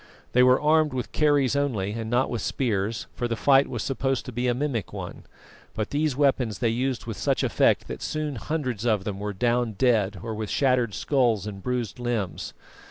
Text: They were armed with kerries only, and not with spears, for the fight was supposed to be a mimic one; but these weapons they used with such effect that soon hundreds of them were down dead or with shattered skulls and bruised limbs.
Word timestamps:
They 0.31 0.41
were 0.41 0.59
armed 0.59 0.93
with 0.93 1.11
kerries 1.11 1.55
only, 1.55 1.91
and 1.91 2.09
not 2.09 2.27
with 2.31 2.41
spears, 2.41 3.05
for 3.13 3.27
the 3.27 3.35
fight 3.35 3.67
was 3.67 3.83
supposed 3.83 4.25
to 4.25 4.31
be 4.31 4.47
a 4.47 4.55
mimic 4.55 4.91
one; 4.91 5.25
but 5.75 5.91
these 5.91 6.15
weapons 6.17 6.57
they 6.57 6.69
used 6.69 7.05
with 7.05 7.17
such 7.17 7.43
effect 7.43 7.87
that 7.87 8.01
soon 8.01 8.37
hundreds 8.37 8.83
of 8.83 9.03
them 9.03 9.19
were 9.19 9.31
down 9.31 9.73
dead 9.73 10.17
or 10.23 10.33
with 10.33 10.49
shattered 10.49 10.95
skulls 10.95 11.45
and 11.45 11.61
bruised 11.61 11.99
limbs. 11.99 12.55